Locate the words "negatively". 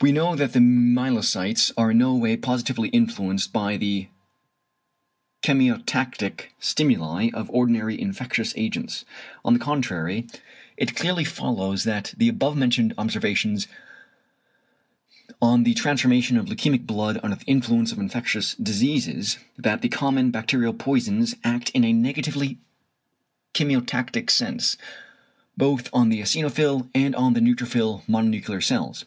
21.92-22.58